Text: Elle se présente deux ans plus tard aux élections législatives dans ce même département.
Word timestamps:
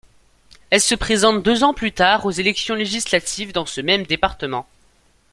Elle 0.71 0.81
se 0.81 0.95
présente 0.95 1.43
deux 1.43 1.63
ans 1.63 1.75
plus 1.75 1.91
tard 1.91 2.25
aux 2.25 2.31
élections 2.31 2.73
législatives 2.73 3.53
dans 3.53 3.67
ce 3.67 3.81
même 3.81 4.01
département. 4.07 4.67